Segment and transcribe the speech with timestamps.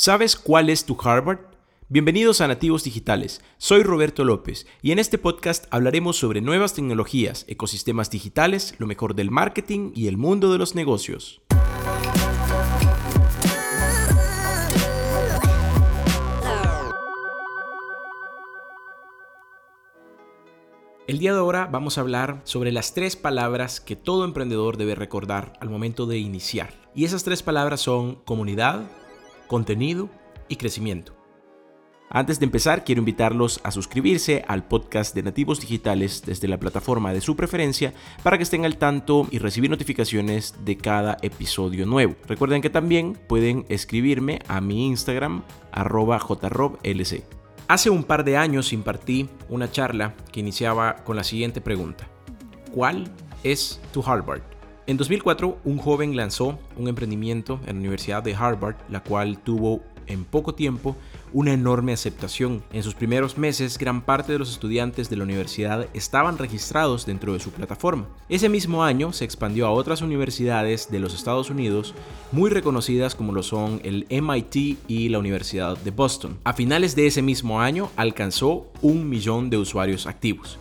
[0.00, 1.40] ¿Sabes cuál es tu Harvard?
[1.88, 7.44] Bienvenidos a Nativos Digitales, soy Roberto López y en este podcast hablaremos sobre nuevas tecnologías,
[7.48, 11.42] ecosistemas digitales, lo mejor del marketing y el mundo de los negocios.
[21.08, 24.94] El día de ahora vamos a hablar sobre las tres palabras que todo emprendedor debe
[24.94, 26.72] recordar al momento de iniciar.
[26.94, 28.88] Y esas tres palabras son comunidad,
[29.48, 30.08] contenido
[30.48, 31.18] y crecimiento.
[32.10, 37.12] Antes de empezar, quiero invitarlos a suscribirse al podcast de Nativos Digitales desde la plataforma
[37.12, 37.92] de su preferencia
[38.22, 42.16] para que estén al tanto y recibir notificaciones de cada episodio nuevo.
[42.26, 47.24] Recuerden que también pueden escribirme a mi Instagram, arroba jroblc.
[47.68, 52.08] Hace un par de años impartí una charla que iniciaba con la siguiente pregunta.
[52.72, 53.12] ¿Cuál
[53.42, 54.57] es tu Harvard?
[54.88, 59.82] En 2004, un joven lanzó un emprendimiento en la Universidad de Harvard, la cual tuvo
[60.06, 60.96] en poco tiempo
[61.34, 62.62] una enorme aceptación.
[62.72, 67.34] En sus primeros meses, gran parte de los estudiantes de la universidad estaban registrados dentro
[67.34, 68.08] de su plataforma.
[68.30, 71.94] Ese mismo año se expandió a otras universidades de los Estados Unidos
[72.32, 76.38] muy reconocidas como lo son el MIT y la Universidad de Boston.
[76.44, 80.58] A finales de ese mismo año alcanzó un millón de usuarios activos.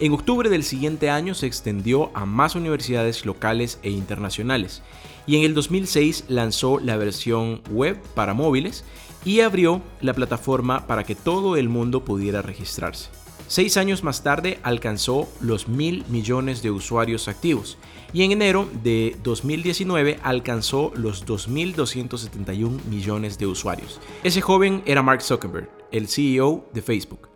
[0.00, 4.82] En octubre del siguiente año se extendió a más universidades locales e internacionales
[5.24, 8.84] y en el 2006 lanzó la versión web para móviles
[9.24, 13.08] y abrió la plataforma para que todo el mundo pudiera registrarse.
[13.46, 17.78] Seis años más tarde alcanzó los mil millones de usuarios activos
[18.12, 24.00] y en enero de 2019 alcanzó los 2.271 millones de usuarios.
[24.24, 27.28] Ese joven era Mark Zuckerberg, el CEO de Facebook.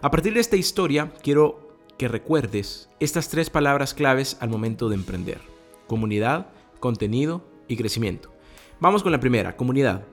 [0.00, 1.65] A partir de esta historia quiero
[1.98, 5.40] que recuerdes estas tres palabras claves al momento de emprender.
[5.86, 6.48] Comunidad,
[6.80, 8.32] contenido y crecimiento.
[8.80, 10.04] Vamos con la primera, comunidad.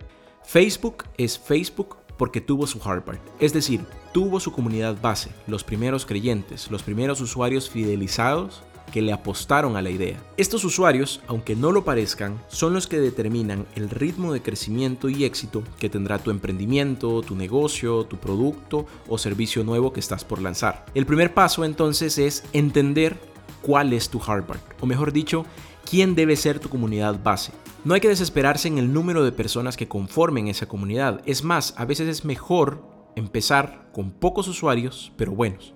[0.43, 6.05] Facebook es Facebook porque tuvo su Harvard, es decir, tuvo su comunidad base, los primeros
[6.05, 10.21] creyentes, los primeros usuarios fidelizados que le apostaron a la idea.
[10.37, 15.25] Estos usuarios, aunque no lo parezcan, son los que determinan el ritmo de crecimiento y
[15.25, 20.39] éxito que tendrá tu emprendimiento, tu negocio, tu producto o servicio nuevo que estás por
[20.39, 20.85] lanzar.
[20.93, 23.19] El primer paso entonces es entender
[23.63, 25.43] cuál es tu Harvard, o mejor dicho,
[25.89, 27.51] quién debe ser tu comunidad base.
[27.85, 31.21] No hay que desesperarse en el número de personas que conformen esa comunidad.
[31.25, 32.83] Es más, a veces es mejor
[33.15, 35.73] empezar con pocos usuarios, pero buenos.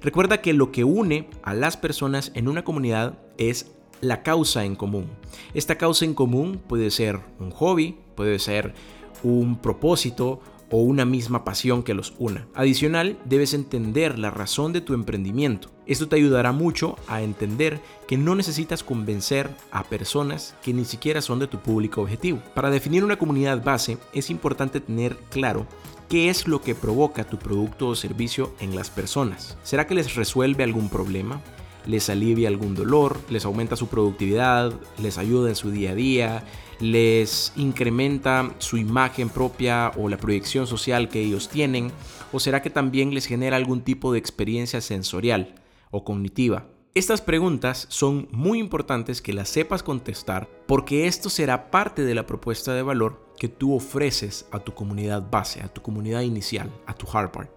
[0.00, 4.76] Recuerda que lo que une a las personas en una comunidad es la causa en
[4.76, 5.06] común.
[5.54, 8.74] Esta causa en común puede ser un hobby, puede ser
[9.22, 12.46] un propósito o una misma pasión que los una.
[12.54, 15.70] Adicional, debes entender la razón de tu emprendimiento.
[15.86, 21.22] Esto te ayudará mucho a entender que no necesitas convencer a personas que ni siquiera
[21.22, 22.40] son de tu público objetivo.
[22.54, 25.66] Para definir una comunidad base es importante tener claro
[26.08, 29.58] ¿Qué es lo que provoca tu producto o servicio en las personas?
[29.62, 31.42] ¿Será que les resuelve algún problema?
[31.84, 33.20] ¿Les alivia algún dolor?
[33.28, 34.72] ¿Les aumenta su productividad?
[35.02, 36.44] ¿Les ayuda en su día a día?
[36.80, 41.92] ¿Les incrementa su imagen propia o la proyección social que ellos tienen?
[42.32, 45.56] ¿O será que también les genera algún tipo de experiencia sensorial
[45.90, 46.68] o cognitiva?
[46.94, 52.24] Estas preguntas son muy importantes que las sepas contestar porque esto será parte de la
[52.24, 56.94] propuesta de valor que tú ofreces a tu comunidad base, a tu comunidad inicial, a
[56.94, 57.48] tu Harvard.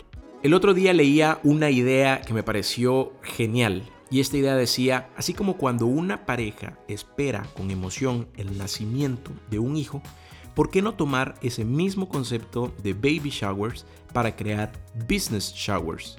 [0.44, 5.34] El otro día leía una idea que me pareció genial y esta idea decía, así
[5.34, 10.02] como cuando una pareja espera con emoción el nacimiento de un hijo,
[10.54, 14.72] ¿por qué no tomar ese mismo concepto de baby showers para crear
[15.08, 16.18] business showers?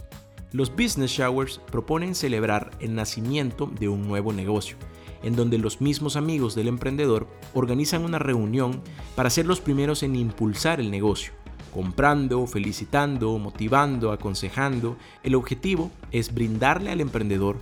[0.53, 4.77] Los business showers proponen celebrar el nacimiento de un nuevo negocio,
[5.23, 8.81] en donde los mismos amigos del emprendedor organizan una reunión
[9.15, 11.33] para ser los primeros en impulsar el negocio,
[11.73, 14.97] comprando, felicitando, motivando, aconsejando.
[15.23, 17.57] El objetivo es brindarle al emprendedor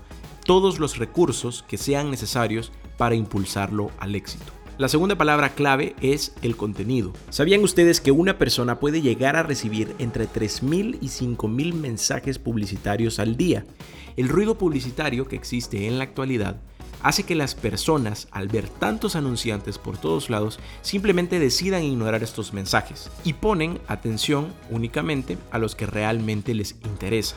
[0.45, 4.53] todos los recursos que sean necesarios para impulsarlo al éxito.
[4.81, 7.13] La segunda palabra clave es el contenido.
[7.29, 13.19] ¿Sabían ustedes que una persona puede llegar a recibir entre 3.000 y 5.000 mensajes publicitarios
[13.19, 13.67] al día?
[14.17, 16.63] El ruido publicitario que existe en la actualidad
[17.03, 22.53] hace que las personas, al ver tantos anunciantes por todos lados, simplemente decidan ignorar estos
[22.53, 27.37] mensajes y ponen atención únicamente a los que realmente les interesa.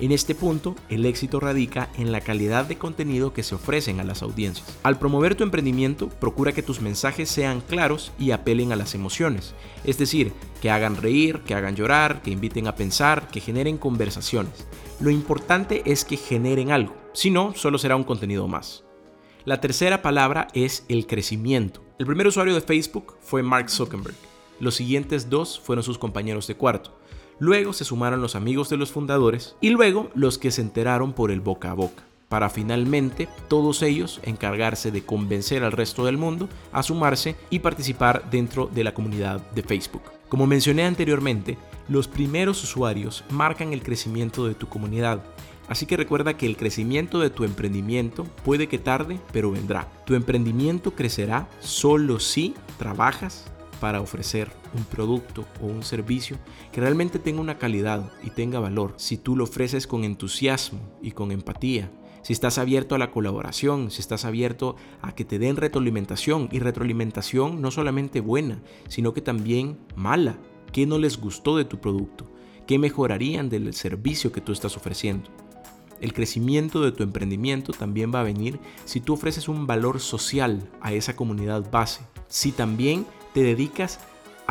[0.00, 4.04] En este punto, el éxito radica en la calidad de contenido que se ofrecen a
[4.04, 4.78] las audiencias.
[4.82, 9.54] Al promover tu emprendimiento, procura que tus mensajes sean claros y apelen a las emociones,
[9.84, 14.66] es decir, que hagan reír, que hagan llorar, que inviten a pensar, que generen conversaciones.
[15.00, 18.84] Lo importante es que generen algo, si no, solo será un contenido más.
[19.46, 21.82] La tercera palabra es el crecimiento.
[21.98, 24.14] El primer usuario de Facebook fue Mark Zuckerberg
[24.58, 26.98] Los siguientes dos fueron sus compañeros de cuarto.
[27.38, 31.30] Luego se sumaron los amigos de los fundadores y luego los que se enteraron por
[31.30, 36.50] el boca a boca, para finalmente todos ellos encargarse de convencer al resto del mundo
[36.70, 40.19] a sumarse y participar dentro de la comunidad de Facebook.
[40.30, 45.24] Como mencioné anteriormente, los primeros usuarios marcan el crecimiento de tu comunidad.
[45.68, 49.88] Así que recuerda que el crecimiento de tu emprendimiento puede que tarde, pero vendrá.
[50.06, 53.50] Tu emprendimiento crecerá solo si trabajas
[53.80, 56.38] para ofrecer un producto o un servicio
[56.70, 58.94] que realmente tenga una calidad y tenga valor.
[58.98, 61.90] Si tú lo ofreces con entusiasmo y con empatía,
[62.22, 66.58] si estás abierto a la colaboración, si estás abierto a que te den retroalimentación y
[66.58, 70.38] retroalimentación no solamente buena, sino que también mala.
[70.72, 72.30] ¿Qué no les gustó de tu producto?
[72.66, 75.30] ¿Qué mejorarían del servicio que tú estás ofreciendo?
[76.00, 80.70] El crecimiento de tu emprendimiento también va a venir si tú ofreces un valor social
[80.80, 82.02] a esa comunidad base.
[82.28, 84.00] Si también te dedicas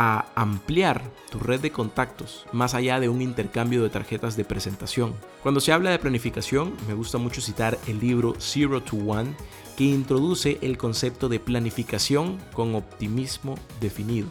[0.01, 5.13] a ampliar tu red de contactos más allá de un intercambio de tarjetas de presentación.
[5.43, 9.35] Cuando se habla de planificación, me gusta mucho citar el libro Zero to One,
[9.75, 14.29] que introduce el concepto de planificación con optimismo definido,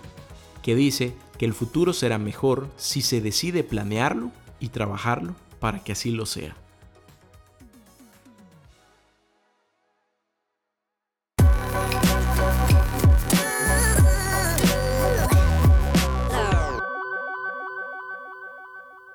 [0.62, 4.30] que dice que el futuro será mejor si se decide planearlo
[4.60, 6.56] y trabajarlo para que así lo sea.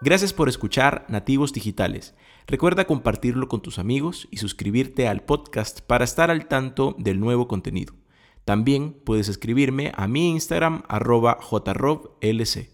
[0.05, 2.13] Gracias por escuchar Nativos Digitales.
[2.45, 7.47] Recuerda compartirlo con tus amigos y suscribirte al podcast para estar al tanto del nuevo
[7.47, 7.93] contenido.
[8.43, 12.72] También puedes escribirme a mi Instagram arroba jroblc.